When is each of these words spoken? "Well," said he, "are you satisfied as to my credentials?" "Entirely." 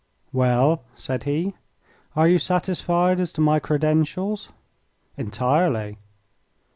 "Well," 0.33 0.81
said 0.95 1.25
he, 1.25 1.53
"are 2.15 2.27
you 2.27 2.39
satisfied 2.39 3.19
as 3.19 3.31
to 3.33 3.41
my 3.41 3.59
credentials?" 3.59 4.49
"Entirely." 5.15 5.99